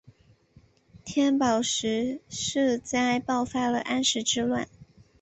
[1.05, 4.67] 天宝十四载爆发了安史之乱。